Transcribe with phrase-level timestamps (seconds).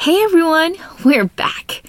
[0.00, 1.82] Hey everyone, we're back.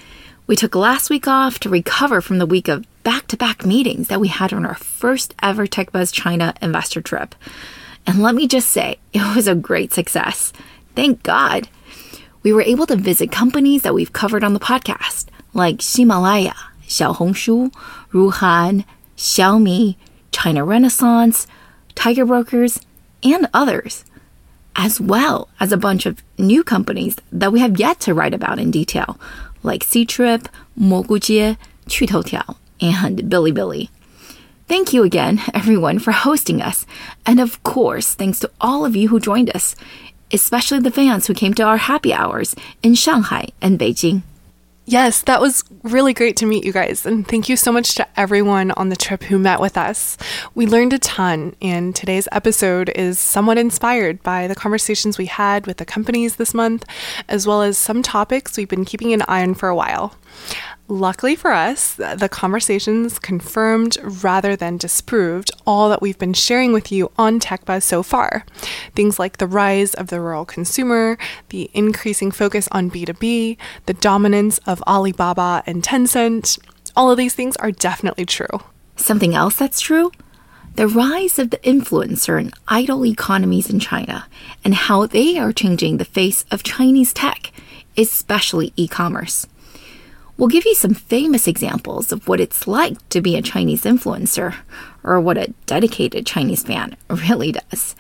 [0.46, 4.10] We took last week off to recover from the week of back to back meetings
[4.10, 7.36] that we had on our first ever TechBuzz China investor trip.
[8.05, 10.52] And let me just say, it was a great success.
[10.94, 11.70] Thank God.
[12.44, 16.55] We were able to visit companies that we've covered on the podcast, like Ximalaya,
[16.88, 17.71] Xiaohongshu,
[18.12, 18.84] Ruhan,
[19.16, 19.96] Xiaomi,
[20.34, 21.48] China Renaissance,
[21.96, 22.82] Tiger Brokers,
[23.23, 24.04] and others,
[24.75, 28.59] as well as a bunch of new companies that we have yet to write about
[28.59, 29.20] in detail,
[29.63, 30.48] like Sea Ctrip,
[30.79, 31.57] Mogujie,
[31.88, 33.89] Qutoutiao, and Bilibili.
[34.67, 36.85] Thank you again, everyone, for hosting us.
[37.26, 39.76] And of course, thanks to all of you who joined us,
[40.31, 44.23] especially the fans who came to our happy hours in Shanghai and Beijing.
[44.85, 47.05] Yes, that was really great to meet you guys.
[47.05, 50.17] And thank you so much to everyone on the trip who met with us.
[50.55, 55.67] We learned a ton, and today's episode is somewhat inspired by the conversations we had
[55.67, 56.85] with the companies this month,
[57.30, 60.16] as well as some topics we've been keeping an eye on for a while.
[60.88, 66.92] Luckily for us, the conversations confirmed rather than disproved all that we've been sharing with
[66.92, 68.46] you on TechBuzz so far.
[68.94, 74.58] Things like the rise of the rural consumer, the increasing focus on B2B, the dominance
[74.68, 76.59] of Alibaba and Tencent.
[76.94, 78.59] All of these things are definitely true.
[78.98, 80.12] Something else that's true?
[80.76, 84.28] The rise of the influencer and idol economies in China
[84.64, 87.52] and how they are changing the face of Chinese tech,
[87.98, 89.48] especially e commerce.
[90.38, 94.56] We'll give you some famous examples of what it's like to be a Chinese influencer,
[95.04, 97.96] or what a dedicated Chinese fan really does,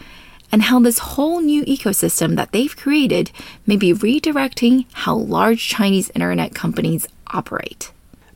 [0.51, 3.31] and how this whole new ecosystem that they've created
[3.67, 7.91] may be redirecting how large Chinese internet companies operate.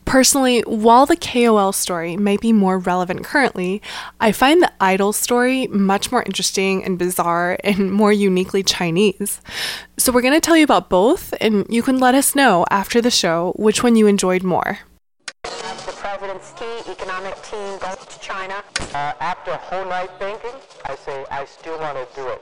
[0.06, 3.82] Personally, while the KOL story may be more relevant currently,
[4.20, 9.42] I find the idol story much more interesting and bizarre and more uniquely Chinese.
[9.98, 13.02] So, we're going to tell you about both, and you can let us know after
[13.02, 14.80] the show which one you enjoyed more.
[15.44, 18.64] The president's key economic team goes to China.
[18.94, 20.54] Uh, after a whole night thinking,
[20.86, 22.42] I say I still want to do it.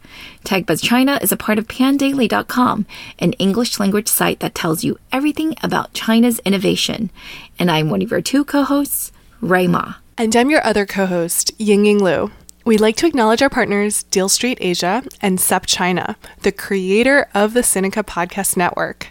[0.45, 2.85] TechBuzz China is a part of pandaily.com,
[3.19, 7.09] an English language site that tells you everything about China's innovation.
[7.59, 9.11] And I'm one of your two co-hosts,
[9.41, 9.95] Rui Ma.
[10.17, 12.31] And I'm your other co host, Ying Ying Lu.
[12.63, 17.61] We'd like to acknowledge our partners, Deal Street Asia and SupChina, the creator of the
[17.61, 19.07] Sinica Podcast Network.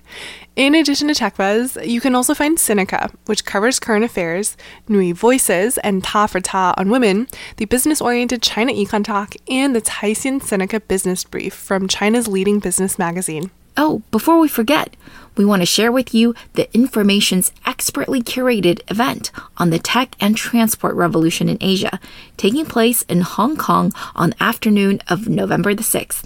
[0.56, 4.56] In addition to TechBuzz, you can also find Sinica, which covers current affairs,
[4.88, 10.40] NüVoices, and Ta for Ta on Women, the business-oriented China Econ Talk, and the Caixin
[10.42, 13.50] Sinica Business Brief from China's leading business magazine.
[13.76, 14.96] Oh, before we forget,
[15.36, 20.36] we want to share with you the Information's expertly curated event on the tech and
[20.36, 22.00] transport revolution in Asia,
[22.36, 26.24] taking place in Hong Kong on afternoon of November the 6th.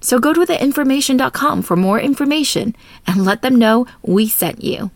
[0.00, 2.74] So go to theinformation.com for more information
[3.06, 4.90] and let them know we sent you.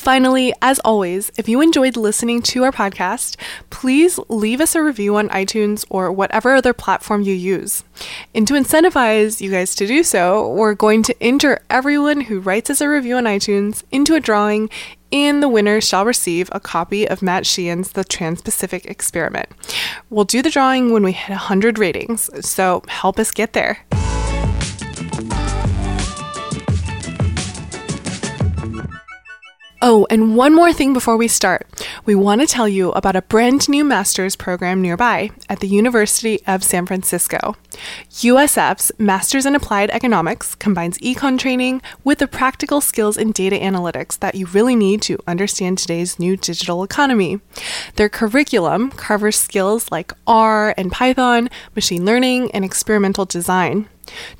[0.00, 3.36] Finally, as always, if you enjoyed listening to our podcast,
[3.68, 7.84] please leave us a review on iTunes or whatever other platform you use.
[8.34, 12.70] And to incentivize you guys to do so, we're going to enter everyone who writes
[12.70, 14.70] us a review on iTunes into a drawing,
[15.12, 19.50] and the winner shall receive a copy of Matt Sheehan's The Trans Pacific Experiment.
[20.08, 23.84] We'll do the drawing when we hit 100 ratings, so help us get there.
[29.82, 31.66] Oh, and one more thing before we start.
[32.04, 36.42] We want to tell you about a brand new master's program nearby at the University
[36.46, 37.56] of San Francisco.
[38.10, 44.18] USF's Masters in Applied Economics combines econ training with the practical skills in data analytics
[44.18, 47.40] that you really need to understand today's new digital economy.
[47.96, 53.88] Their curriculum covers skills like R and Python, machine learning, and experimental design.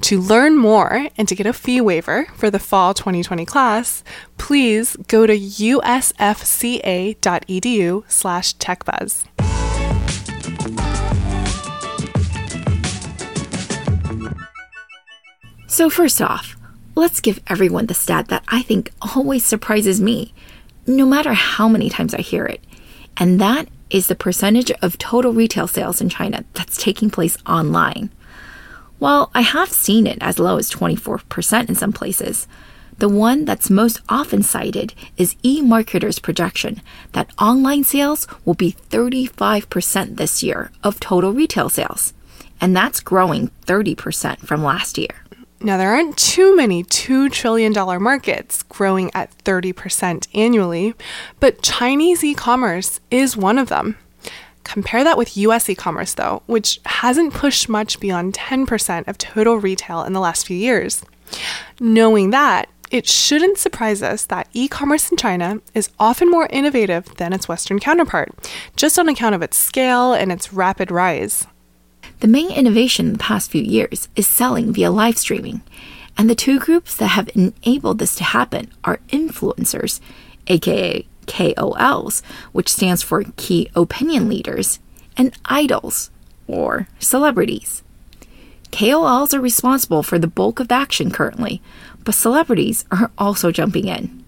[0.02, 4.02] To learn more and to get a fee waiver for the fall 2020 class,
[4.38, 5.94] please go to usfca.edu
[8.08, 9.24] slash techbuzz.
[15.66, 16.56] So, first off,
[16.96, 20.34] let's give everyone the stat that I think always surprises me,
[20.86, 22.60] no matter how many times I hear it.
[23.16, 28.08] and that is the percentage of total retail sales in China that's taking place online.
[29.00, 32.46] While I have seen it as low as 24% in some places,
[32.98, 36.82] the one that's most often cited is eMarketer's projection
[37.12, 42.12] that online sales will be 35% this year of total retail sales,
[42.60, 45.24] and that's growing 30% from last year.
[45.62, 47.72] Now, there aren't too many $2 trillion
[48.02, 50.92] markets growing at 30% annually,
[51.38, 53.96] but Chinese e commerce is one of them.
[54.64, 59.56] Compare that with US e commerce, though, which hasn't pushed much beyond 10% of total
[59.56, 61.04] retail in the last few years.
[61.80, 67.14] Knowing that, it shouldn't surprise us that e commerce in China is often more innovative
[67.16, 68.32] than its Western counterpart,
[68.76, 71.46] just on account of its scale and its rapid rise.
[72.18, 75.62] The main innovation in the past few years is selling via live streaming,
[76.18, 80.00] and the two groups that have enabled this to happen are influencers,
[80.48, 84.80] aka KOLs, which stands for Key Opinion Leaders,
[85.16, 86.10] and idols,
[86.48, 87.84] or celebrities.
[88.72, 91.62] KOLs are responsible for the bulk of action currently,
[92.04, 94.24] but celebrities are also jumping in.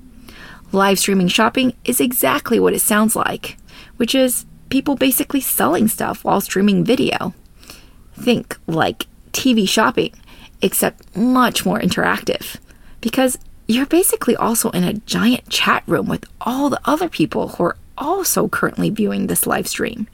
[0.70, 3.56] Live streaming shopping is exactly what it sounds like,
[3.96, 7.34] which is people basically selling stuff while streaming video.
[8.14, 10.12] Think like TV shopping,
[10.60, 12.58] except much more interactive.
[13.00, 17.64] Because you're basically also in a giant chat room with all the other people who
[17.64, 20.09] are also currently viewing this live stream.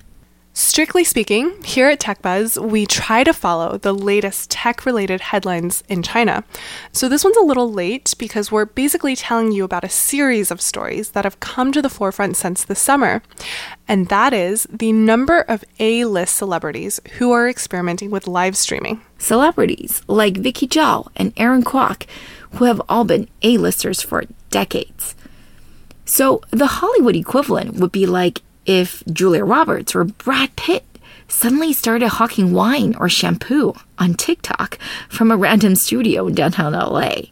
[0.59, 6.03] Strictly speaking, here at TechBuzz, we try to follow the latest tech related headlines in
[6.03, 6.43] China.
[6.91, 10.61] So this one's a little late because we're basically telling you about a series of
[10.61, 13.23] stories that have come to the forefront since the summer.
[13.87, 19.01] And that is the number of A list celebrities who are experimenting with live streaming.
[19.17, 22.05] Celebrities like Vicky Zhao and Aaron Kwok,
[22.55, 25.15] who have all been A listers for decades.
[26.05, 30.85] So the Hollywood equivalent would be like if Julia Roberts or Brad Pitt
[31.29, 34.79] suddenly started hawking wine or shampoo on TikTok
[35.09, 37.27] from a random studio in downtown LA.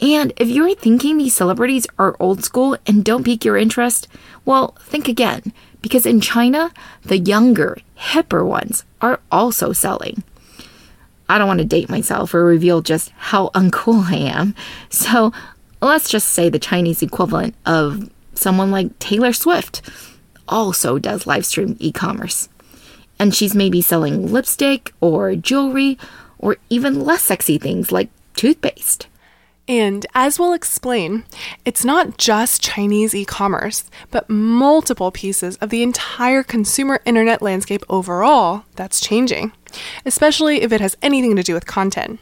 [0.00, 4.06] And if you're thinking these celebrities are old school and don't pique your interest,
[4.44, 5.52] well, think again,
[5.82, 6.72] because in China,
[7.02, 10.22] the younger, hipper ones are also selling.
[11.28, 14.54] I don't want to date myself or reveal just how uncool I am,
[14.88, 15.32] so
[15.80, 19.82] let's just say the Chinese equivalent of someone like Taylor Swift
[20.48, 22.48] also does live stream e commerce.
[23.18, 25.98] And she's maybe selling lipstick or jewelry
[26.38, 29.08] or even less sexy things like toothpaste.
[29.68, 31.24] And as we'll explain,
[31.66, 37.84] it's not just Chinese e commerce, but multiple pieces of the entire consumer internet landscape
[37.90, 39.52] overall that's changing,
[40.06, 42.18] especially if it has anything to do with content.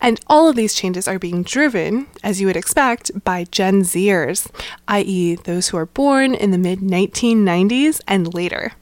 [0.00, 4.48] And all of these changes are being driven, as you would expect, by Gen Zers,
[4.86, 8.72] i.e., those who are born in the mid 1990s and later.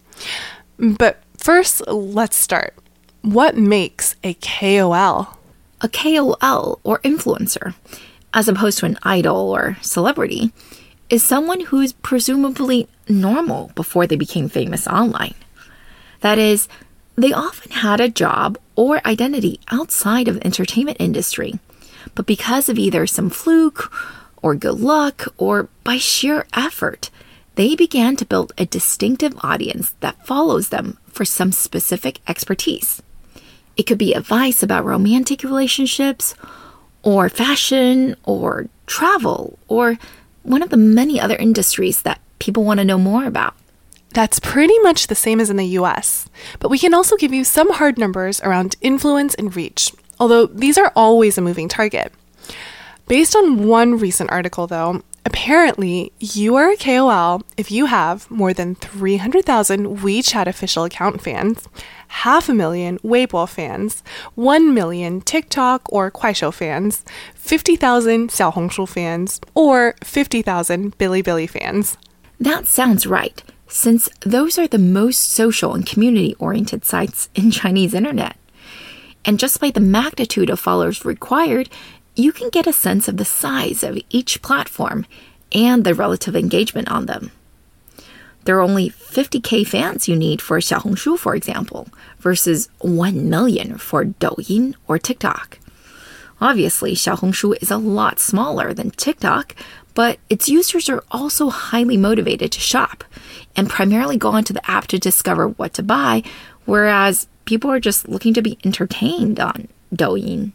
[0.78, 2.74] But first, let's start.
[3.22, 5.38] What makes a KOL?
[5.84, 7.74] A KOL, or influencer,
[8.32, 10.50] as opposed to an idol or celebrity,
[11.10, 15.34] is someone who is presumably normal before they became famous online.
[16.20, 16.68] That is,
[17.16, 21.58] they often had a job or identity outside of the entertainment industry,
[22.14, 23.92] but because of either some fluke
[24.40, 27.10] or good luck or by sheer effort,
[27.56, 33.02] they began to build a distinctive audience that follows them for some specific expertise.
[33.76, 36.34] It could be advice about romantic relationships,
[37.02, 39.98] or fashion, or travel, or
[40.42, 43.54] one of the many other industries that people want to know more about.
[44.10, 46.28] That's pretty much the same as in the US,
[46.60, 49.90] but we can also give you some hard numbers around influence and reach,
[50.20, 52.12] although these are always a moving target.
[53.08, 58.54] Based on one recent article, though, apparently you are a KOL if you have more
[58.54, 61.68] than 300,000 WeChat official account fans,
[62.22, 64.02] half a million Weibo fans,
[64.36, 67.04] 1 million TikTok or Kuaishou fans,
[67.34, 71.98] 50,000 Xiaohongshu fans, or 50,000 Bilibili fans.
[72.38, 77.94] That sounds right since those are the most social and community oriented sites in Chinese
[77.94, 78.36] internet.
[79.24, 81.68] And just by the magnitude of followers required,
[82.14, 85.06] you can get a sense of the size of each platform
[85.52, 87.32] and the relative engagement on them.
[88.44, 94.04] There are only 50k fans you need for Xiaohongshu, for example, versus 1 million for
[94.04, 95.58] Douyin or TikTok.
[96.40, 99.54] Obviously, Xiaohongshu is a lot smaller than TikTok,
[99.94, 103.04] but its users are also highly motivated to shop
[103.56, 106.22] and primarily go onto the app to discover what to buy,
[106.64, 110.52] whereas people are just looking to be entertained on Douyin.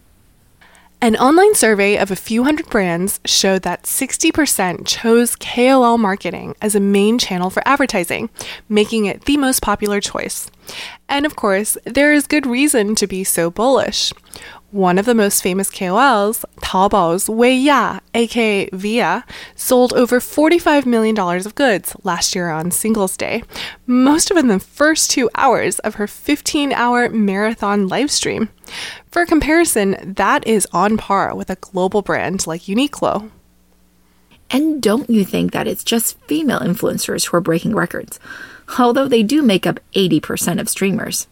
[1.01, 6.75] An online survey of a few hundred brands showed that 60% chose KOL marketing as
[6.75, 8.29] a main channel for advertising,
[8.67, 10.51] making it the most popular choice.
[11.07, 14.11] And of course, there is good reason to be so bullish.
[14.71, 19.23] One of the most famous KOLs, Taobao's Wei Ya, aka Viya,
[19.55, 23.41] sold over $45 million of goods last year on Singles Day,
[23.87, 28.49] most of in the first two hours of her 15 hour marathon live stream.
[29.11, 33.31] For comparison, that is on par with a global brand like Uniqlo.
[34.51, 38.19] And don't you think that it's just female influencers who are breaking records?
[38.77, 41.27] Although they do make up 80% of streamers.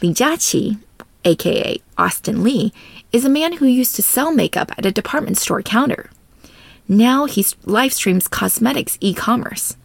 [0.00, 0.78] Li Jiaqi,
[1.24, 2.72] aka Austin Li,
[3.12, 6.10] is a man who used to sell makeup at a department store counter.
[6.88, 9.76] Now he live streams cosmetics e commerce,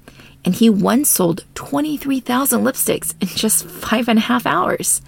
[0.45, 5.01] and he once sold 23,000 lipsticks in just five and a half hours.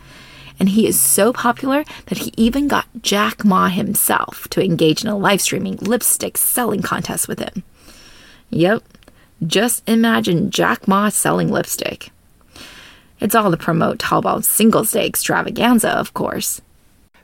[0.60, 5.10] And he is so popular that he even got Jack Ma himself to engage in
[5.10, 7.64] a live streaming lipstick selling contest with him.
[8.50, 8.84] Yep,
[9.46, 12.12] just imagine Jack Ma selling lipstick.
[13.20, 16.62] It's all to promote Taobao's Singles Day extravaganza, of course.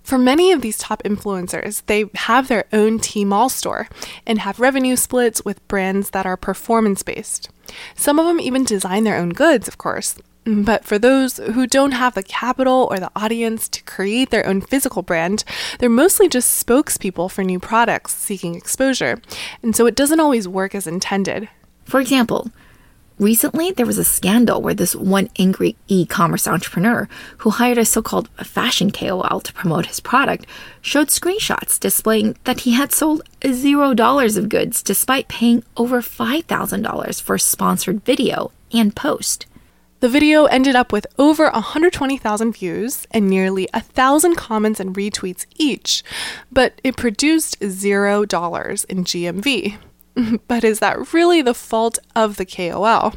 [0.04, 3.88] For many of these top influencers, they have their own Tmall store
[4.28, 7.50] and have revenue splits with brands that are performance based.
[7.96, 10.16] Some of them even design their own goods, of course.
[10.46, 14.62] But for those who don't have the capital or the audience to create their own
[14.62, 15.44] physical brand,
[15.80, 19.20] they're mostly just spokespeople for new products seeking exposure.
[19.64, 21.50] And so it doesn't always work as intended.
[21.86, 22.52] For example,
[23.18, 27.86] Recently, there was a scandal where this one angry e commerce entrepreneur who hired a
[27.86, 30.46] so called fashion KOL to promote his product
[30.82, 37.36] showed screenshots displaying that he had sold $0 of goods despite paying over $5,000 for
[37.36, 39.46] a sponsored video and post.
[40.06, 46.04] The video ended up with over 120,000 views and nearly 1,000 comments and retweets each,
[46.52, 49.78] but it produced $0 in GMV.
[50.48, 53.16] but is that really the fault of the KOL?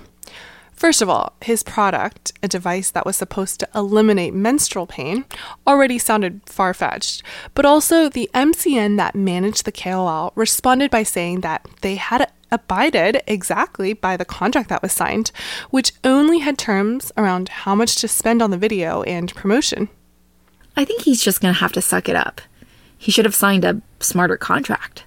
[0.72, 5.26] First of all, his product, a device that was supposed to eliminate menstrual pain,
[5.66, 7.22] already sounded far fetched.
[7.52, 13.22] But also, the MCN that managed the KOL responded by saying that they had abided
[13.26, 15.30] exactly by the contract that was signed,
[15.70, 19.88] which only had terms around how much to spend on the video and promotion.
[20.76, 22.40] I think he's just going to have to suck it up.
[22.96, 25.04] He should have signed a smarter contract.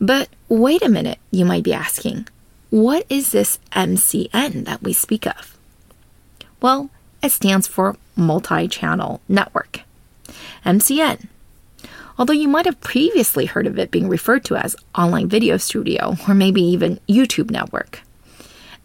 [0.00, 2.28] But wait a minute, you might be asking.
[2.70, 5.56] What is this MCN that we speak of?
[6.60, 6.90] Well,
[7.22, 9.80] it stands for Multi Channel Network.
[10.64, 11.28] MCN.
[12.18, 16.16] Although you might have previously heard of it being referred to as Online Video Studio
[16.28, 18.02] or maybe even YouTube Network.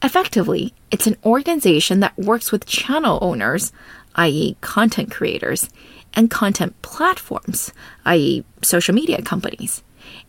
[0.01, 3.71] Effectively, it's an organization that works with channel owners,
[4.15, 5.69] i.e., content creators,
[6.13, 7.71] and content platforms,
[8.05, 9.83] i.e., social media companies,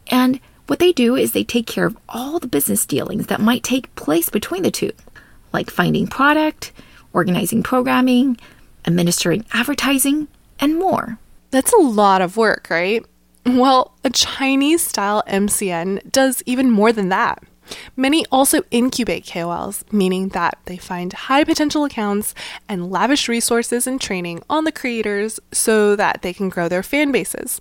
[0.08, 0.40] and
[0.70, 3.92] what they do is they take care of all the business dealings that might take
[3.96, 4.92] place between the two,
[5.52, 6.70] like finding product,
[7.12, 8.36] organizing programming,
[8.86, 10.28] administering advertising,
[10.60, 11.18] and more.
[11.50, 13.04] That's a lot of work, right?
[13.44, 17.42] Well, a Chinese style MCN does even more than that.
[17.96, 22.34] Many also incubate KOLs, meaning that they find high potential accounts
[22.68, 27.12] and lavish resources and training on the creators so that they can grow their fan
[27.12, 27.60] bases.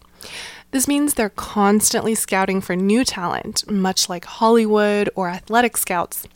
[0.71, 6.27] This means they're constantly scouting for new talent, much like Hollywood or athletic scouts.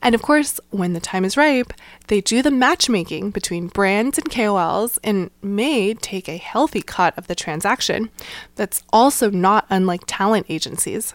[0.00, 1.72] And of course, when the time is ripe,
[2.06, 7.26] they do the matchmaking between brands and KOLs and may take a healthy cut of
[7.26, 8.10] the transaction.
[8.54, 11.14] That's also not unlike talent agencies.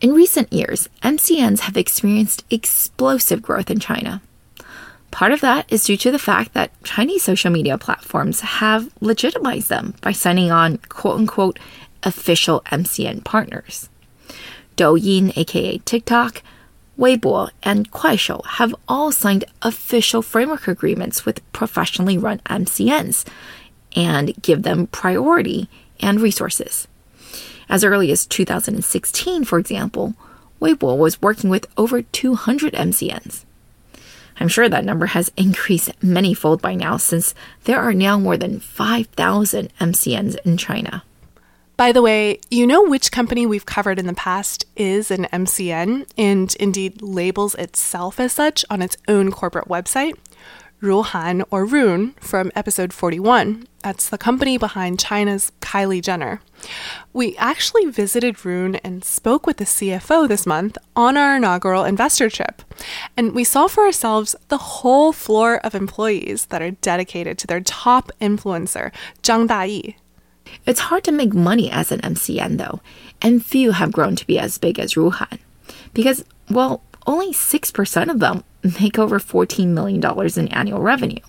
[0.00, 4.20] In recent years, MCNs have experienced explosive growth in China.
[5.14, 9.68] Part of that is due to the fact that Chinese social media platforms have legitimized
[9.68, 11.60] them by signing on quote unquote
[12.02, 13.88] official MCN partners.
[14.76, 16.42] Douyin, aka TikTok,
[16.98, 23.24] Weibo, and Kuaishou have all signed official framework agreements with professionally run MCNs
[23.94, 25.68] and give them priority
[26.00, 26.88] and resources.
[27.68, 30.14] As early as 2016, for example,
[30.60, 33.44] Weibo was working with over 200 MCNs.
[34.38, 38.36] I'm sure that number has increased many fold by now since there are now more
[38.36, 41.04] than 5,000 MCNs in China.
[41.76, 46.06] By the way, you know which company we've covered in the past is an MCN
[46.16, 50.14] and indeed labels itself as such on its own corporate website?
[50.84, 53.66] Ruhan or Ruhnn from episode 41.
[53.82, 56.42] That's the company behind China's Kylie Jenner.
[57.14, 62.28] We actually visited Ruhnn and spoke with the CFO this month on our inaugural investor
[62.28, 62.62] trip.
[63.16, 67.62] And we saw for ourselves the whole floor of employees that are dedicated to their
[67.62, 69.94] top influencer, Zhang Dayi.
[70.66, 72.80] It's hard to make money as an MCN, though,
[73.22, 75.38] and few have grown to be as big as Ruhan.
[75.94, 78.44] Because, well, only 6% of them
[78.80, 80.02] make over $14 million
[80.36, 81.20] in annual revenue.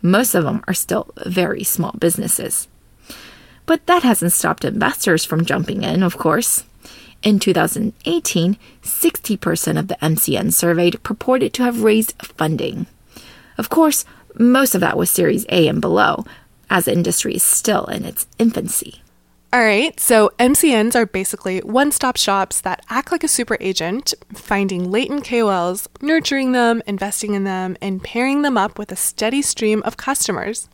[0.00, 2.68] Most of them are still very small businesses.
[3.66, 6.64] But that hasn't stopped investors from jumping in, of course.
[7.22, 12.86] In 2018, 60% of the MCN surveyed purported to have raised funding.
[13.56, 14.04] Of course,
[14.36, 16.24] most of that was Series A and below,
[16.68, 19.01] as the industry is still in its infancy.
[19.54, 24.14] All right, so MCNs are basically one stop shops that act like a super agent,
[24.32, 29.42] finding latent KOLs, nurturing them, investing in them, and pairing them up with a steady
[29.42, 30.70] stream of customers.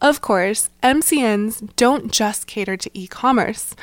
[0.00, 3.76] Of course, MCNs don't just cater to e commerce.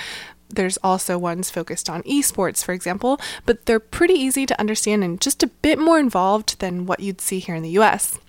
[0.49, 5.21] There's also ones focused on esports, for example, but they're pretty easy to understand and
[5.21, 8.19] just a bit more involved than what you'd see here in the US.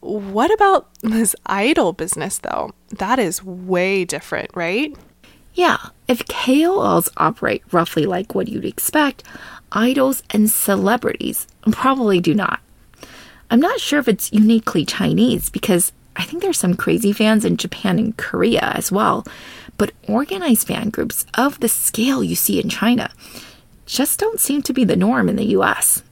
[0.00, 2.70] What about this idol business, though?
[2.88, 4.96] That is way different, right?
[5.60, 9.22] Yeah, if KOLs operate roughly like what you'd expect,
[9.70, 12.60] idols and celebrities probably do not.
[13.50, 17.58] I'm not sure if it's uniquely Chinese because I think there's some crazy fans in
[17.58, 19.26] Japan and Korea as well,
[19.76, 23.12] but organized fan groups of the scale you see in China
[23.84, 26.02] just don't seem to be the norm in the US,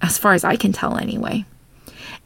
[0.00, 1.44] as far as I can tell anyway.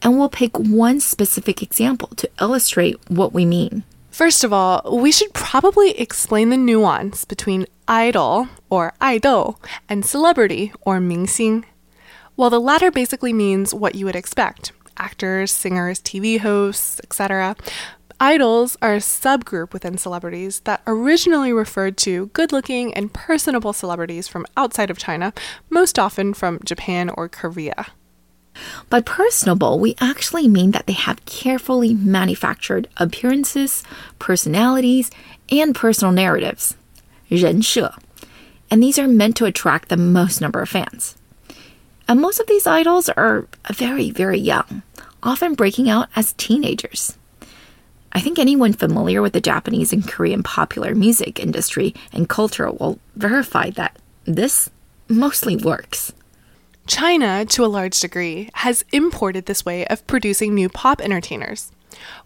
[0.01, 3.83] And we'll pick one specific example to illustrate what we mean.
[4.19, 10.73] First of all, we should probably explain the nuance between idol or idol and celebrity
[10.81, 11.63] or mingxing.
[12.35, 17.55] While the latter basically means what you would expect actors, singers, TV hosts, etc.
[18.19, 24.27] Idols are a subgroup within celebrities that originally referred to good looking and personable celebrities
[24.27, 25.33] from outside of China,
[25.71, 27.87] most often from Japan or Korea.
[28.91, 33.83] By personable, we actually mean that they have carefully manufactured appearances,
[34.19, 35.11] personalities,
[35.51, 36.77] and personal narratives.
[37.31, 37.95] 人设.
[38.71, 41.17] And these are meant to attract the most number of fans.
[42.07, 44.83] And most of these idols are very, very young,
[45.23, 47.17] often breaking out as teenagers.
[48.13, 52.99] I think anyone familiar with the Japanese and Korean popular music industry and culture will
[53.15, 54.71] verify that this
[55.09, 56.13] mostly works.
[56.89, 61.71] China, to a large degree, has imported this way of producing new pop entertainers.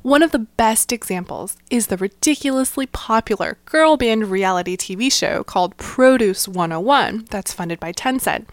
[0.02, 5.76] One of the best examples is the ridiculously popular girl band reality TV show called
[5.78, 8.46] Produce 101 that's funded by Tencent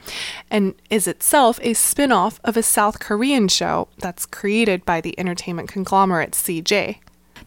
[0.50, 5.18] and is itself a spin off of a South Korean show that's created by the
[5.20, 6.98] entertainment conglomerate CJ.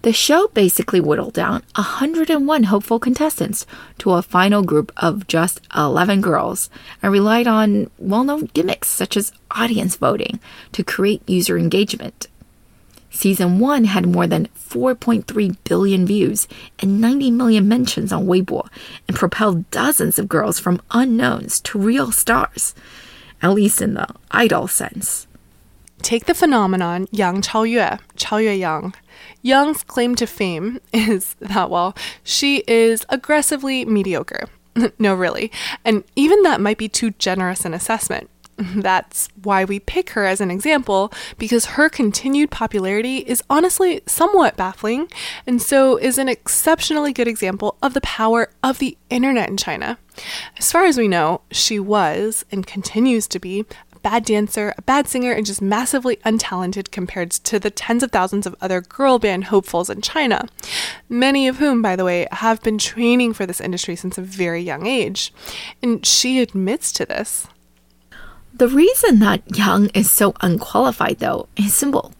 [0.02, 3.66] The show basically whittled down 101 hopeful contestants
[3.98, 9.16] to a final group of just 11 girls and relied on well known gimmicks such
[9.16, 10.40] as audience voting
[10.72, 12.26] to create user engagement.
[13.12, 16.48] Season 1 had more than 4.3 billion views
[16.80, 18.68] and 90 million mentions on Weibo
[19.06, 22.74] and propelled dozens of girls from unknowns to real stars,
[23.40, 25.28] at least in the idol sense.
[26.02, 28.94] Take the phenomenon Yang Chaoyue, Chaoyue Yang.
[29.42, 34.48] Yang's claim to fame is that, well, she is aggressively mediocre.
[34.98, 35.50] no, really.
[35.84, 38.30] And even that might be too generous an assessment.
[38.58, 44.56] That's why we pick her as an example, because her continued popularity is honestly somewhat
[44.56, 45.08] baffling,
[45.46, 49.98] and so is an exceptionally good example of the power of the internet in China.
[50.58, 53.64] As far as we know, she was, and continues to be,
[54.02, 58.46] bad dancer, a bad singer, and just massively untalented compared to the tens of thousands
[58.46, 60.48] of other girl band hopefuls in China.
[61.08, 64.62] Many of whom, by the way, have been training for this industry since a very
[64.62, 65.32] young age.
[65.82, 67.46] And she admits to this.
[68.54, 72.12] The reason that Yang is so unqualified, though, is simple.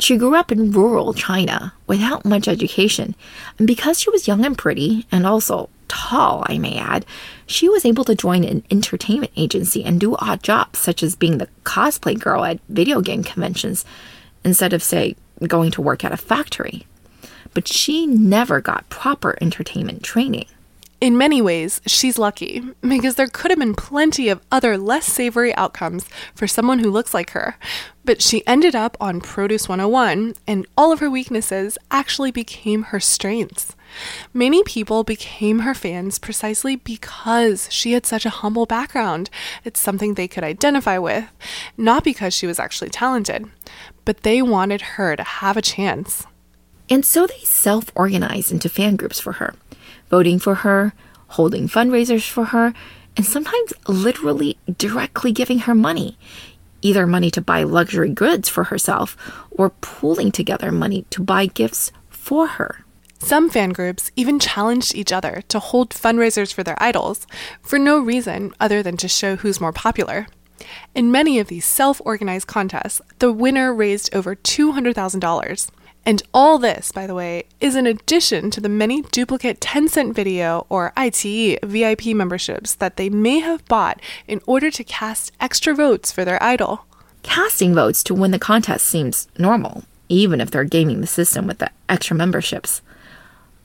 [0.00, 3.14] She grew up in rural China without much education,
[3.58, 7.04] and because she was young and pretty, and also tall, I may add,
[7.46, 11.36] she was able to join an entertainment agency and do odd jobs, such as being
[11.36, 13.84] the cosplay girl at video game conventions,
[14.42, 16.86] instead of, say, going to work at a factory.
[17.52, 20.46] But she never got proper entertainment training.
[21.00, 25.54] In many ways, she's lucky because there could have been plenty of other less savory
[25.54, 27.56] outcomes for someone who looks like her.
[28.04, 33.00] But she ended up on Produce 101, and all of her weaknesses actually became her
[33.00, 33.74] strengths.
[34.34, 39.30] Many people became her fans precisely because she had such a humble background.
[39.64, 41.24] It's something they could identify with,
[41.78, 43.46] not because she was actually talented,
[44.04, 46.26] but they wanted her to have a chance.
[46.90, 49.54] And so they self organized into fan groups for her,
[50.10, 50.92] voting for her,
[51.28, 52.74] holding fundraisers for her,
[53.16, 56.18] and sometimes literally directly giving her money
[56.82, 59.16] either money to buy luxury goods for herself
[59.50, 62.84] or pooling together money to buy gifts for her.
[63.18, 67.26] Some fan groups even challenged each other to hold fundraisers for their idols
[67.60, 70.26] for no reason other than to show who's more popular.
[70.94, 75.70] In many of these self organized contests, the winner raised over $200,000.
[76.06, 80.66] And all this, by the way, is in addition to the many duplicate Tencent Video
[80.68, 86.10] or iQiyi VIP memberships that they may have bought in order to cast extra votes
[86.10, 86.86] for their idol.
[87.22, 91.58] Casting votes to win the contest seems normal, even if they're gaming the system with
[91.58, 92.80] the extra memberships.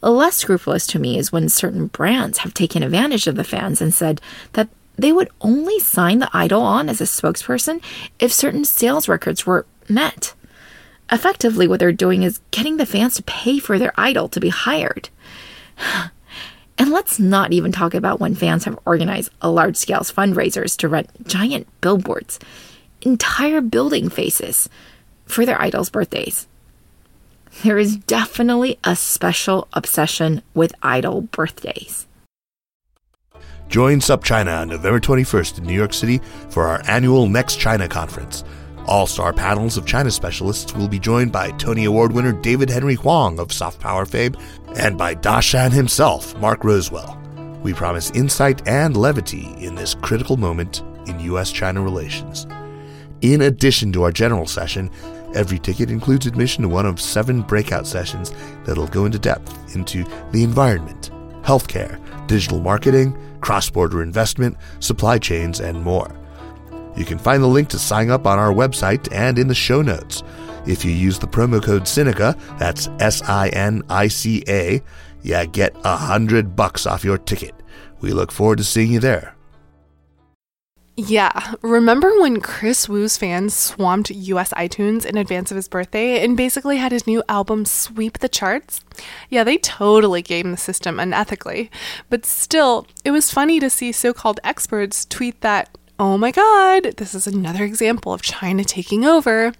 [0.01, 3.93] Less scrupulous to me is when certain brands have taken advantage of the fans and
[3.93, 4.21] said
[4.53, 4.67] that
[4.97, 7.81] they would only sign the idol on as a spokesperson
[8.19, 10.33] if certain sales records were met.
[11.11, 14.49] Effectively, what they're doing is getting the fans to pay for their idol to be
[14.49, 15.09] hired.
[16.77, 21.09] And let's not even talk about when fans have organized large scale fundraisers to rent
[21.25, 22.37] giant billboards,
[23.01, 24.67] entire building faces,
[25.25, 26.47] for their idols' birthdays.
[27.63, 32.07] There is definitely a special obsession with idol birthdays.
[33.69, 38.43] Join SupChina on November 21st in New York City for our annual Next China conference.
[38.87, 42.93] All star panels of China specialists will be joined by Tony Award winner David Henry
[42.93, 44.35] Hwang of Soft Power fame
[44.75, 47.19] and by Dashan himself, Mark Rowswell.
[47.63, 51.51] We promise insight and levity in this critical moment in U.S.
[51.51, 52.45] China relations.
[53.21, 54.91] In addition to our general session,
[55.33, 58.31] every ticket includes admission to one of seven breakout sessions
[58.65, 61.09] that'll go into depth into the environment,
[61.41, 66.15] healthcare, digital marketing, cross border investment, supply chains, and more.
[66.95, 69.81] You can find the link to sign up on our website and in the show
[69.81, 70.23] notes.
[70.65, 74.81] If you use the promo code Sinica, that's S I N I C A,
[75.21, 77.53] yeah, get a hundred bucks off your ticket.
[77.99, 79.35] We look forward to seeing you there.
[80.97, 86.37] Yeah, remember when Kris Wu's fans swamped US iTunes in advance of his birthday and
[86.37, 88.79] basically had his new album sweep the charts?
[89.29, 91.69] Yeah, they totally gamed the system unethically.
[92.09, 96.95] But still, it was funny to see so called experts tweet that oh my god,
[96.97, 99.53] this is another example of China taking over.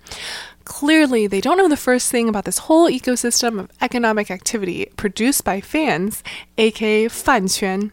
[0.65, 5.43] Clearly, they don't know the first thing about this whole ecosystem of economic activity produced
[5.43, 6.23] by fans,
[6.57, 7.91] aka fan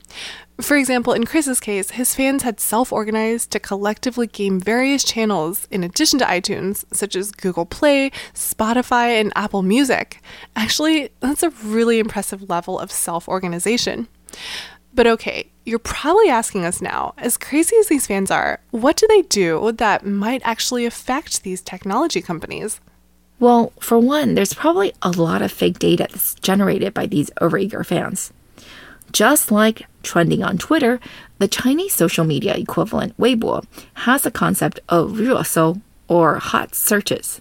[0.58, 5.68] For example, in Kris's case, his fans had self organized to collectively game various channels
[5.70, 10.22] in addition to iTunes, such as Google Play, Spotify, and Apple Music.
[10.56, 14.08] Actually, that's a really impressive level of self organization.
[14.94, 19.06] But okay, you're probably asking us now, as crazy as these fans are, what do
[19.08, 22.80] they do that might actually affect these technology companies?
[23.38, 27.84] Well, for one, there's probably a lot of fake data that's generated by these overeager
[27.84, 28.32] fans.
[29.12, 31.00] Just like trending on Twitter,
[31.38, 37.40] the Chinese social media equivalent Weibo has a concept of 热搜 or hot searches.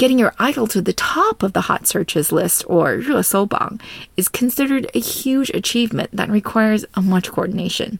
[0.00, 3.78] Getting your idol to the top of the hot searches list, or Sobang,
[4.16, 7.98] is considered a huge achievement that requires a much coordination.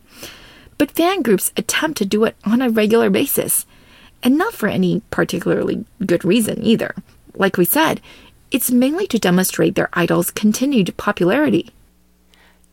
[0.79, 3.67] But fan groups attempt to do it on a regular basis,
[4.23, 6.95] and not for any particularly good reason either.
[7.35, 8.01] Like we said,
[8.51, 11.69] it's mainly to demonstrate their idol's continued popularity.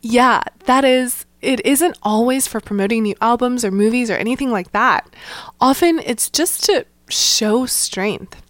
[0.02, 4.72] Yeah, that is it isn't always for promoting new albums or movies or anything like
[4.72, 5.06] that.
[5.60, 8.42] Often it's just to show strength.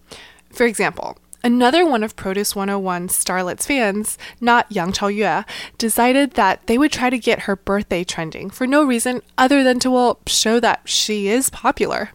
[0.58, 5.44] For example, Another one of Produce 101 Starlet's fans, not Yang Chaoyue,
[5.78, 9.78] decided that they would try to get her birthday trending for no reason other than
[9.78, 12.10] to, well, show that she is popular.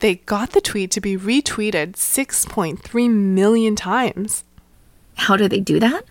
[0.00, 4.42] They got the tweet to be retweeted 6.3 million times.
[5.14, 6.02] How do they do that?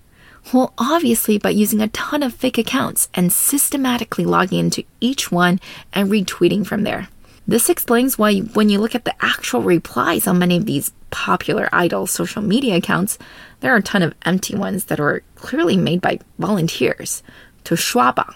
[0.54, 5.60] Well, obviously by using a ton of fake accounts and systematically logging into each one
[5.92, 7.10] and retweeting from there.
[7.46, 11.70] This explains why, when you look at the actual replies on many of these popular
[11.72, 13.18] idol social media accounts,
[13.60, 17.24] there are a ton of empty ones that are clearly made by volunteers
[17.64, 18.36] to shuabang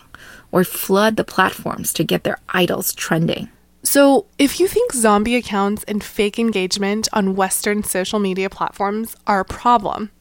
[0.51, 3.49] or flood the platforms to get their idols trending.
[3.83, 9.39] So, if you think zombie accounts and fake engagement on Western social media platforms are
[9.39, 10.11] a problem,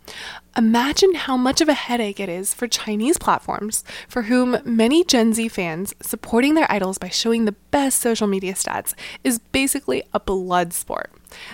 [0.56, 5.32] imagine how much of a headache it is for Chinese platforms, for whom many Gen
[5.32, 8.94] Z fans supporting their idols by showing the best social media stats
[9.24, 11.12] is basically a blood sport.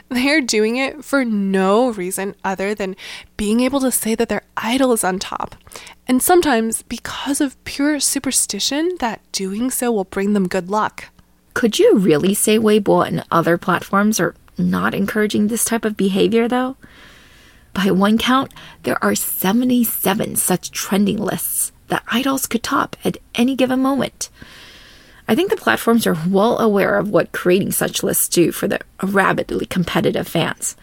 [0.08, 2.96] They are doing it for no reason other than
[3.36, 5.54] being able to say that their idol is on top,
[6.08, 11.06] and sometimes because of pure superstition that doing so will bring them good luck.
[11.52, 16.48] Could you really say Weibo and other platforms are not encouraging this type of behavior,
[16.48, 16.76] though?
[17.76, 23.54] By one count, there are 77 such trending lists that idols could top at any
[23.54, 24.30] given moment.
[25.28, 28.80] I think the platforms are well aware of what creating such lists do for the
[29.02, 30.74] rabidly competitive fans.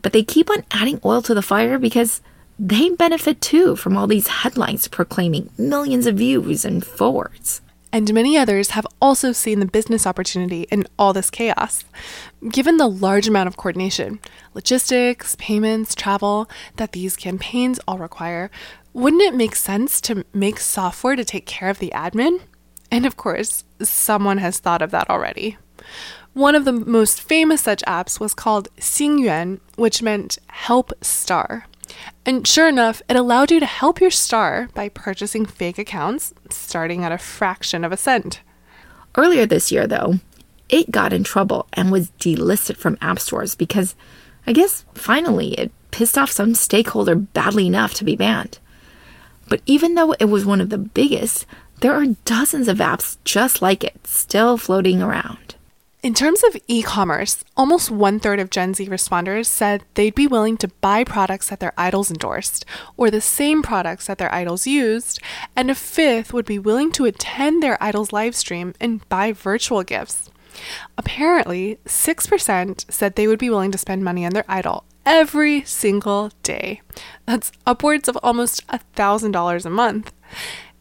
[0.00, 2.20] But they keep on adding oil to the fire because
[2.56, 7.62] they benefit too from all these headlines proclaiming millions of views and forwards.
[7.92, 11.84] And many others have also seen the business opportunity in all this chaos.
[12.48, 14.18] Given the large amount of coordination,
[14.54, 18.50] logistics, payments, travel that these campaigns all require,
[18.94, 22.40] wouldn't it make sense to make software to take care of the admin?
[22.90, 25.58] And of course, someone has thought of that already.
[26.32, 31.66] One of the most famous such apps was called Xingyuan, which meant help star.
[32.24, 37.04] And sure enough, it allowed you to help your star by purchasing fake accounts starting
[37.04, 38.40] at a fraction of a cent.
[39.16, 40.14] Earlier this year, though,
[40.68, 43.94] it got in trouble and was delisted from app stores because
[44.46, 48.58] I guess finally it pissed off some stakeholder badly enough to be banned.
[49.48, 51.46] But even though it was one of the biggest,
[51.80, 55.51] there are dozens of apps just like it still floating around.
[56.02, 60.26] In terms of e commerce, almost one third of Gen Z responders said they'd be
[60.26, 62.64] willing to buy products that their idols endorsed,
[62.96, 65.20] or the same products that their idols used,
[65.54, 69.84] and a fifth would be willing to attend their idol's live stream and buy virtual
[69.84, 70.28] gifts.
[70.98, 76.32] Apparently, 6% said they would be willing to spend money on their idol every single
[76.42, 76.80] day.
[77.26, 80.12] That's upwards of almost $1,000 a month.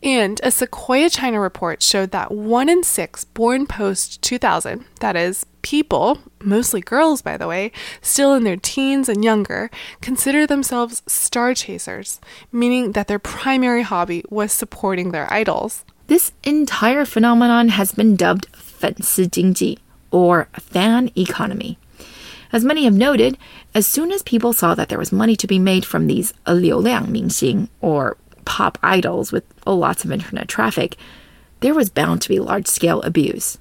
[0.03, 5.46] And a Sequoia China report showed that one in six born post 2000, that is,
[5.62, 7.72] people, mostly girls by the way,
[8.03, 9.70] still in their teens and younger,
[10.01, 12.20] consider themselves star chasers,
[12.53, 15.85] meaning that their primary hobby was supporting their idols.
[16.07, 19.79] This entire phenomenon has been dubbed 粉丝经济
[20.12, 21.79] or fan economy.
[22.53, 23.37] As many have noted,
[23.75, 27.68] as soon as people saw that there was money to be made from these 流量明星
[27.81, 30.97] or pop idols with oh, lots of internet traffic,
[31.62, 33.58] there was bound to be large scale abuse.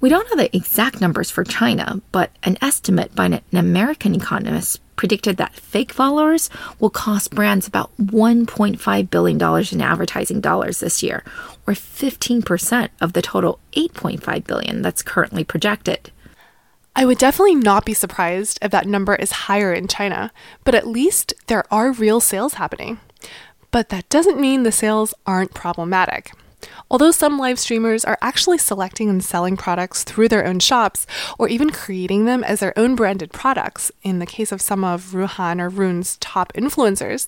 [0.00, 4.80] We don't know the exact numbers for China, but an estimate by an American economist
[4.96, 11.22] predicted that fake followers will cost brands about $1.5 billion in advertising dollars this year,
[11.68, 16.10] or 15% of the total 8.5 billion that's currently projected.
[16.94, 20.32] I would definitely not be surprised if that number is higher in China,
[20.64, 22.98] but at least there are real sales happening.
[23.72, 26.32] But that doesn't mean the sales aren't problematic.
[26.90, 31.06] Although some live streamers are actually selecting and selling products through their own shops
[31.38, 35.12] or even creating them as their own branded products, in the case of some of
[35.12, 37.26] Ruhan or Ruhnn's top influencers,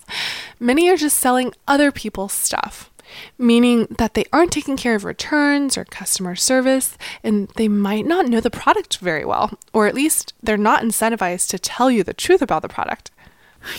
[0.60, 2.92] many are just selling other people's stuff,
[3.38, 8.26] meaning that they aren't taking care of returns or customer service, and they might not
[8.26, 12.14] know the product very well, or at least they're not incentivized to tell you the
[12.14, 13.10] truth about the product.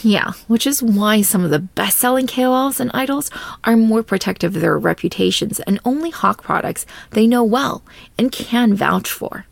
[0.02, 3.30] Yeah, which is why some of the best selling KOLs and idols
[3.63, 7.84] are more protective of their reputations and only hawk products they know well
[8.17, 9.45] and can vouch for.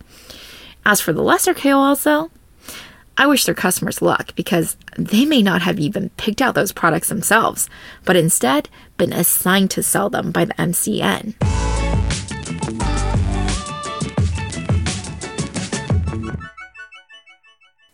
[0.86, 2.30] As for the lesser KOLs, though,
[3.16, 7.10] I wish their customers luck because they may not have even picked out those products
[7.10, 7.70] themselves,
[8.06, 11.36] but instead been assigned to sell them by the MCN.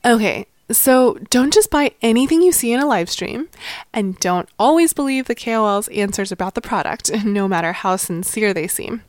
[0.05, 3.49] Okay, so don't just buy anything you see in a live stream,
[3.93, 8.67] and don't always believe the KOL's answers about the product, no matter how sincere they
[8.67, 9.03] seem.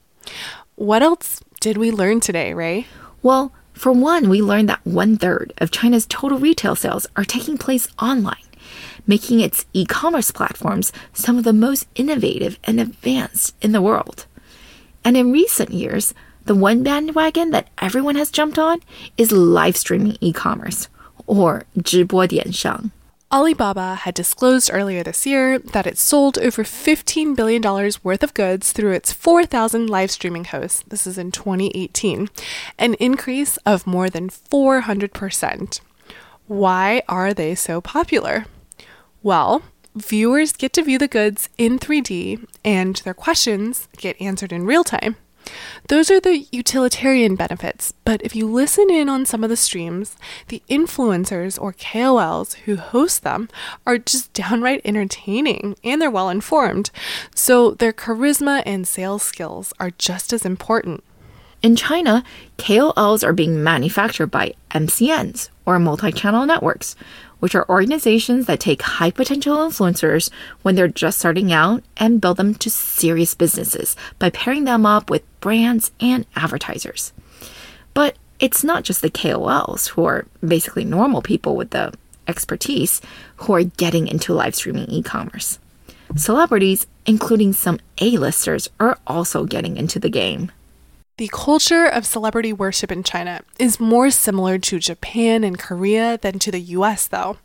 [0.76, 2.84] What else did we learn today, Rui?
[3.22, 7.58] Well, for one, we learned that one third of China's total retail sales are taking
[7.58, 8.36] place online,
[9.06, 14.26] making its e commerce platforms some of the most innovative and advanced in the world.
[15.04, 18.80] And in recent years, the one bandwagon that everyone has jumped on
[19.16, 20.88] is live streaming e commerce
[21.29, 22.91] or 直播电商.
[23.31, 27.61] Alibaba had disclosed earlier this year that it sold over $15 billion
[28.03, 30.83] worth of goods through its 4,000 live streaming hosts.
[30.87, 32.29] This is in 2018,
[32.77, 35.81] an increase of more than 400%.
[36.47, 38.45] Why are they so popular?
[39.23, 39.63] Well,
[39.95, 44.83] viewers get to view the goods in 3D and their questions get answered in real
[44.83, 45.15] time.
[45.88, 50.16] Those are the utilitarian benefits, but if you listen in on some of the streams,
[50.48, 53.48] the influencers or KOLs who host them
[53.86, 56.90] are just downright entertaining and they're well informed.
[57.34, 61.02] So their charisma and sales skills are just as important.
[61.62, 62.24] In China,
[62.56, 66.96] KOLs are being manufactured by MCNs or multi channel networks,
[67.40, 70.30] which are organizations that take high potential influencers
[70.62, 75.10] when they're just starting out and build them to serious businesses by pairing them up
[75.10, 77.12] with brands and advertisers.
[77.92, 81.92] But it's not just the KOLs who are basically normal people with the
[82.28, 83.00] expertise
[83.36, 85.58] who are getting into live streaming e commerce.
[86.16, 90.50] Celebrities, including some A-listers, are also getting into the game.
[91.20, 96.38] The culture of celebrity worship in China is more similar to Japan and Korea than
[96.38, 97.36] to the US, though.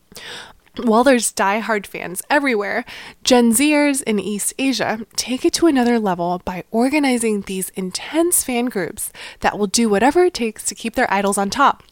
[0.81, 2.85] While there's die-hard fans everywhere,
[3.23, 8.67] Gen Zers in East Asia take it to another level by organizing these intense fan
[8.67, 9.11] groups
[9.41, 11.83] that will do whatever it takes to keep their idols on top.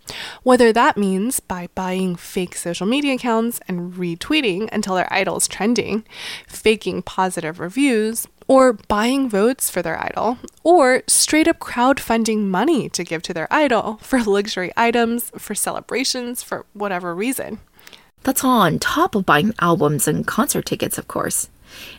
[0.43, 6.05] Whether that means by buying fake social media accounts and retweeting until their idol's trending,
[6.47, 13.03] faking positive reviews, or buying votes for their idol, or straight up crowdfunding money to
[13.03, 17.57] give to their idol for luxury items, for celebrations, for whatever reason.
[18.21, 21.49] That's all on top of buying albums and concert tickets, of course.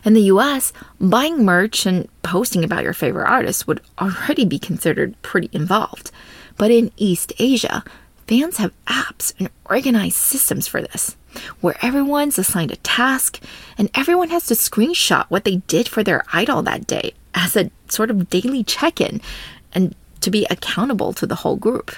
[0.05, 5.21] In the US, buying merch and posting about your favorite artist would already be considered
[5.21, 6.09] pretty involved.
[6.55, 7.83] But in East Asia,
[8.27, 11.15] fans have apps and organized systems for this,
[11.61, 13.39] where everyone's assigned a task
[13.77, 17.71] and everyone has to screenshot what they did for their idol that day as a
[17.89, 19.21] sort of daily check in
[19.73, 21.91] and to be accountable to the whole group.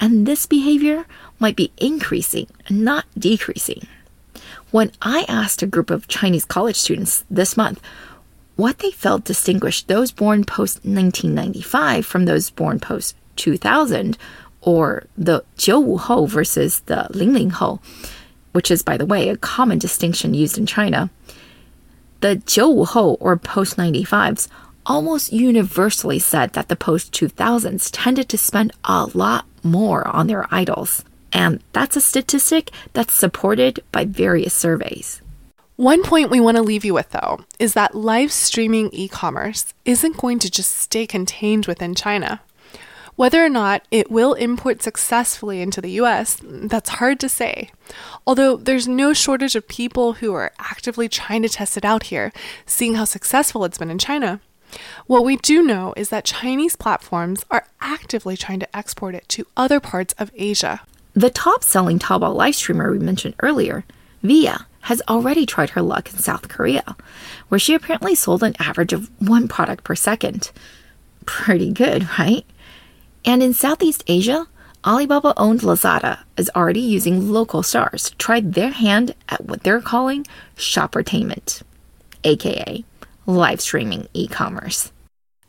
[0.00, 1.04] And this behavior
[1.38, 3.86] might be increasing, not decreasing.
[4.70, 7.80] When I asked a group of Chinese college students this month
[8.56, 14.16] what they felt distinguished those born post 1995 from those born post 2000,
[14.63, 17.79] or the 九五后 versus the 零零后,
[18.51, 21.09] which is, by the way, a common distinction used in China,
[22.21, 24.47] the 九五后or post 95s
[24.85, 30.47] almost universally said that the post 2000s tended to spend a lot more on their
[30.51, 31.03] idols.
[31.31, 35.21] And that's a statistic that's supported by various surveys.
[35.75, 39.73] One point we want to leave you with, though, is that live streaming e commerce
[39.85, 42.41] isn't going to just stay contained within China.
[43.16, 47.70] Whether or not it will import successfully into the US, that's hard to say.
[48.26, 52.32] Although there's no shortage of people who are actively trying to test it out here,
[52.66, 54.40] seeing how successful it's been in China.
[55.06, 59.46] What we do know is that Chinese platforms are actively trying to export it to
[59.56, 60.80] other parts of Asia.
[61.12, 63.84] The top selling Taobao live streamer we mentioned earlier,
[64.24, 66.96] Viya, has already tried her luck in South Korea,
[67.48, 70.50] where she apparently sold an average of one product per second.
[71.24, 72.44] Pretty good, right?
[73.24, 74.46] And in Southeast Asia,
[74.84, 79.80] Alibaba owned Lazada is already using local stars to try their hand at what they're
[79.80, 81.62] calling shoppertainment,
[82.22, 82.84] aka
[83.26, 84.92] live streaming e commerce.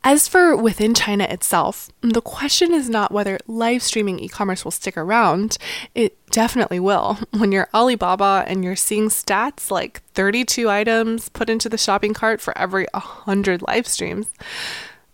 [0.02, 4.70] As for within China itself, the question is not whether live streaming e commerce will
[4.70, 5.58] stick around.
[5.94, 7.18] It definitely will.
[7.32, 12.40] When you're Alibaba and you're seeing stats like 32 items put into the shopping cart
[12.40, 14.28] for every 100 live streams.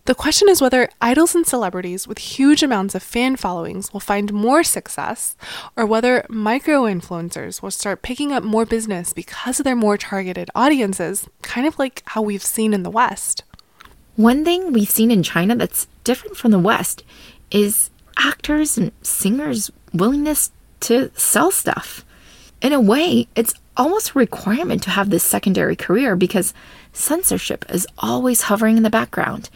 [0.05, 4.33] The question is whether idols and celebrities with huge amounts of fan followings will find
[4.33, 5.37] more success,
[5.77, 10.49] or whether micro influencers will start picking up more business because of their more targeted
[10.53, 13.43] audiences, kind of like how we've seen in the West.
[14.17, 17.05] One thing we've seen in China that's different from the West
[17.49, 22.03] is actors and singers' willingness to sell stuff.
[22.61, 26.53] In a way, it's almost a requirement to have this secondary career because
[26.91, 29.49] censorship is always hovering in the background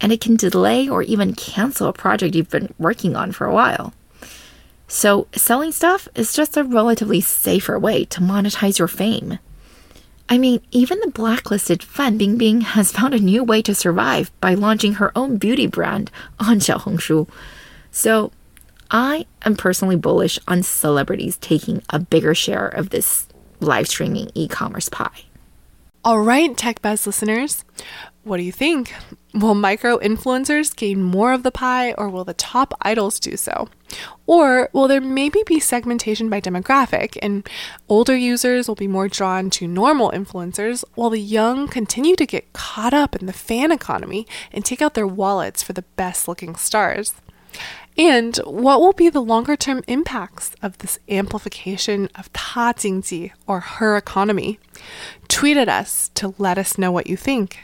[0.00, 3.52] and it can delay or even cancel a project you've been working on for a
[3.52, 3.92] while.
[4.88, 9.38] So, selling stuff is just a relatively safer way to monetize your fame.
[10.28, 14.54] I mean, even the blacklisted Fan Bingbing has found a new way to survive by
[14.54, 16.10] launching her own beauty brand
[16.40, 17.28] on Xiaohongshu.
[17.92, 18.32] So,
[18.90, 23.28] I am personally bullish on celebrities taking a bigger share of this
[23.60, 25.29] live streaming e commerce pie.
[26.02, 27.62] All right, Tech Buzz listeners,
[28.24, 28.94] what do you think?
[29.34, 33.68] Will micro influencers gain more of the pie, or will the top idols do so?
[34.26, 37.46] Or will there maybe be segmentation by demographic, and
[37.86, 42.50] older users will be more drawn to normal influencers, while the young continue to get
[42.54, 46.56] caught up in the fan economy and take out their wallets for the best looking
[46.56, 47.12] stars?
[48.00, 53.60] And what will be the longer term impacts of this amplification of Ta Jingji or
[53.60, 54.58] her economy?
[55.28, 57.58] Tweet at us to let us know what you think.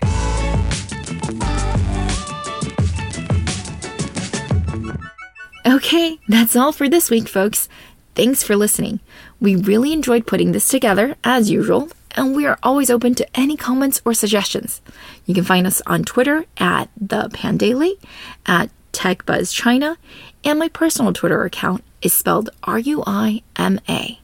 [5.66, 7.70] Okay, that's all for this week, folks.
[8.14, 9.00] Thanks for listening.
[9.40, 13.56] We really enjoyed putting this together, as usual, and we are always open to any
[13.56, 14.82] comments or suggestions.
[15.24, 17.98] You can find us on Twitter at the Pandaily,
[18.44, 19.98] at TechBuzzChina,
[20.42, 24.18] and my personal Twitter account is spelled R U I M A.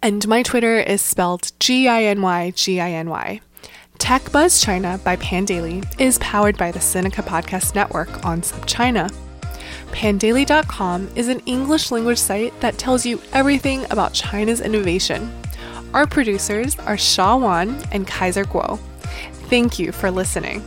[0.00, 3.40] And my Twitter is spelled G I N Y G I N Y.
[3.98, 9.12] Tech Buzz China by Pandaily is powered by the Sinica Podcast Network on SupChina.
[9.88, 15.30] Pandaily.com is an English language site that tells you everything about China's innovation.
[15.92, 18.78] Our producers are Sha Wan and Kaiser Kuo.
[19.50, 20.62] Thank you for listening.